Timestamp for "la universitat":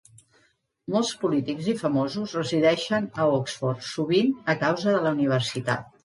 5.05-5.85